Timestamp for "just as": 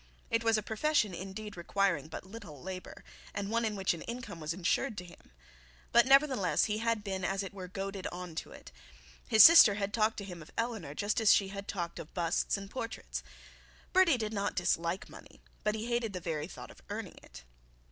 10.95-11.31